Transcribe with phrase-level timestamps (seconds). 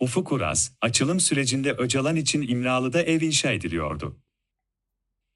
[0.00, 4.20] Ufuk Uras, açılım sürecinde Öcalan için İmralı'da ev inşa ediliyordu.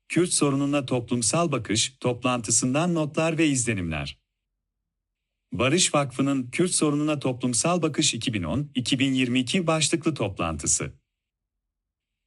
[0.09, 4.19] Kürt sorununa toplumsal bakış, toplantısından notlar ve izlenimler.
[5.53, 11.02] Barış Vakfı'nın Kürt sorununa toplumsal bakış 2010-2022 başlıklı toplantısı.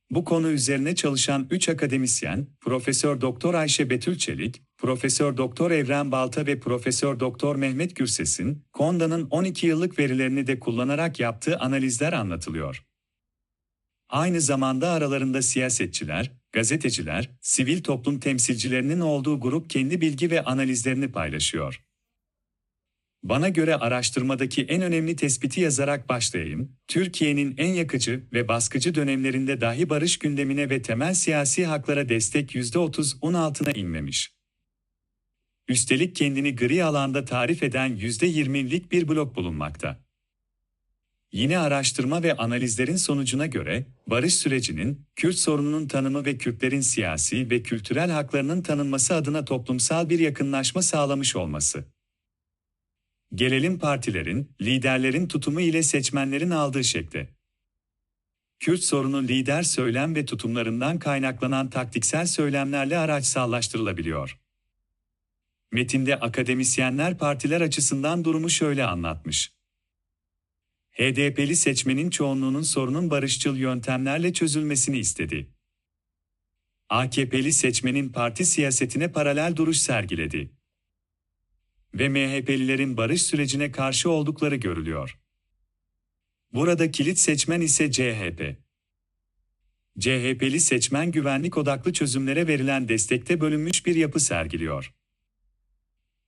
[0.10, 6.46] Bu konu üzerine çalışan 3 akademisyen, Profesör Doktor Ayşe Betül Çelik, Profesör Doktor Evren Balta
[6.46, 12.86] ve Profesör Doktor Mehmet Gürses'in Konda'nın 12 yıllık verilerini de kullanarak yaptığı analizler anlatılıyor.
[14.10, 21.85] Aynı zamanda aralarında siyasetçiler, gazeteciler, sivil toplum temsilcilerinin olduğu grup kendi bilgi ve analizlerini paylaşıyor.
[23.26, 26.78] Bana göre araştırmadaki en önemli tespiti yazarak başlayayım.
[26.88, 33.34] Türkiye'nin en yakıcı ve baskıcı dönemlerinde dahi barış gündemine ve temel siyasi haklara destek %30'un
[33.34, 34.34] altına inmemiş.
[35.68, 40.00] Üstelik kendini gri alanda tarif eden %20'lik bir blok bulunmakta.
[41.32, 47.64] Yine araştırma ve analizlerin sonucuna göre, barış sürecinin, Kürt sorununun tanımı ve Kürtlerin siyasi ve
[47.64, 51.95] kültürel haklarının tanınması adına toplumsal bir yakınlaşma sağlamış olması.
[53.34, 57.36] Gelelim partilerin, liderlerin tutumu ile seçmenlerin aldığı şekle.
[58.60, 64.40] Kürt sorunu lider söylem ve tutumlarından kaynaklanan taktiksel söylemlerle araçsallaştırılabiliyor.
[65.72, 69.54] Metinde akademisyenler partiler açısından durumu şöyle anlatmış.
[70.92, 75.50] HDP'li seçmenin çoğunluğunun sorunun barışçıl yöntemlerle çözülmesini istedi.
[76.90, 80.55] AKP'li seçmenin parti siyasetine paralel duruş sergiledi.
[81.96, 85.20] Ve MHP'lilerin barış sürecine karşı oldukları görülüyor.
[86.54, 88.56] Burada kilit seçmen ise CHP.
[90.00, 94.94] CHP'li seçmen güvenlik odaklı çözümlere verilen destekte bölünmüş bir yapı sergiliyor.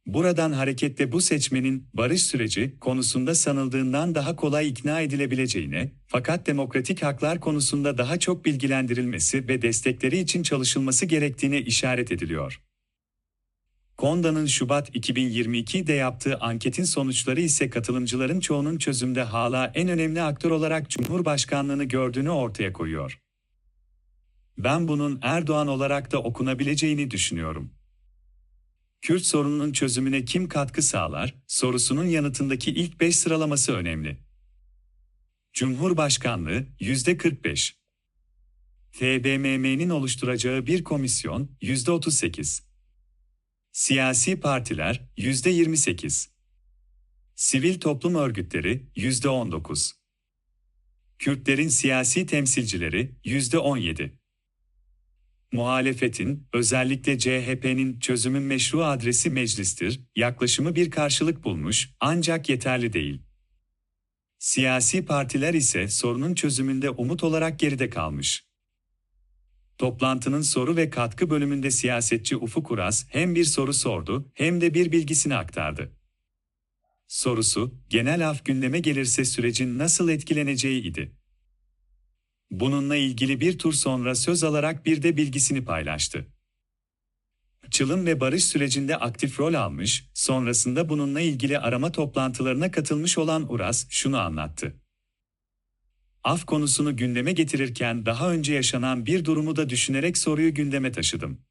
[0.06, 7.40] Buradan hareketle bu seçmenin barış süreci konusunda sanıldığından daha kolay ikna edilebileceğine, fakat demokratik haklar
[7.40, 12.67] konusunda daha çok bilgilendirilmesi ve destekleri için çalışılması gerektiğine işaret ediliyor.
[13.98, 20.90] Konda'nın Şubat 2022'de yaptığı anketin sonuçları ise katılımcıların çoğunun çözümde hala en önemli aktör olarak
[20.90, 23.22] Cumhurbaşkanlığını gördüğünü ortaya koyuyor.
[24.58, 27.72] Ben bunun Erdoğan olarak da okunabileceğini düşünüyorum.
[29.02, 34.18] Kürt sorununun çözümüne kim katkı sağlar sorusunun yanıtındaki ilk 5 sıralaması önemli.
[35.54, 37.74] Cumhurbaşkanlığı %45.
[38.94, 42.67] TBMM'nin oluşturacağı bir komisyon %38.
[43.78, 46.30] Siyasi partiler %28.
[47.36, 49.94] Sivil toplum örgütleri %19.
[51.20, 54.12] Kürtlerin siyasi temsilcileri %17
[55.52, 63.22] muhalefetin, özellikle CHP'nin çözümün meşru adresi meclistir, yaklaşımı bir karşılık bulmuş ancak yeterli değil.
[64.40, 68.47] Siyasi partiler ise sorunun çözümünde umut olarak geride kalmış.
[69.78, 74.92] Toplantının soru ve katkı bölümünde siyasetçi Ufuk Uras hem bir soru sordu hem de bir
[74.92, 75.98] bilgisini aktardı.
[77.08, 81.16] Sorusu, genel af gündeme gelirse sürecin nasıl etkileneceği idi.
[82.52, 86.28] Bununla ilgili bir tur sonra söz alarak bir de bilgisini paylaştı.
[87.72, 93.86] Çılım ve barış sürecinde aktif rol almış, sonrasında bununla ilgili arama toplantılarına katılmış olan Uras
[93.90, 94.76] şunu anlattı.
[96.28, 101.42] Af konusunu gündeme getirirken daha önce yaşanan bir durumu da düşünerek soruyu gündeme taşıdım.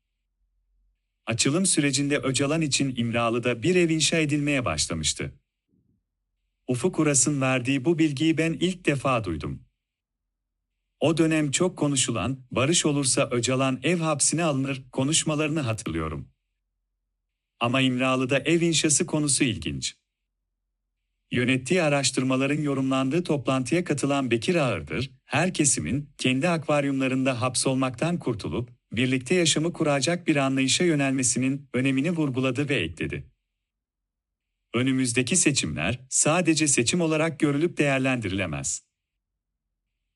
[1.27, 5.35] Açılım sürecinde Öcalan için İmralı'da bir ev inşa edilmeye başlamıştı.
[6.69, 9.63] Ufuk Uras'ın verdiği bu bilgiyi ben ilk defa duydum.
[11.01, 16.29] O dönem çok konuşulan, barış olursa Öcalan ev hapsine alınır konuşmalarını hatırlıyorum.
[17.61, 19.97] Ama İmralı'da ev inşası konusu ilginç.
[21.31, 29.73] Yönettiği araştırmaların yorumlandığı toplantıya katılan Bekir Ağırdır, her kesimin kendi akvaryumlarında hapsolmaktan kurtulup, birlikte yaşamı
[29.73, 33.31] kuracak bir anlayışa yönelmesinin önemini vurguladı ve ekledi.
[34.75, 38.87] Önümüzdeki seçimler sadece seçim olarak görülüp değerlendirilemez.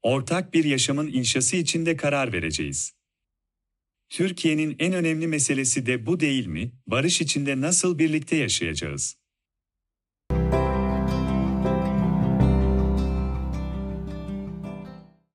[0.02, 2.92] Ortak bir yaşamın inşası içinde karar vereceğiz.
[4.08, 6.72] Türkiye'nin en önemli meselesi de bu değil mi?
[6.86, 9.16] Barış içinde nasıl birlikte yaşayacağız?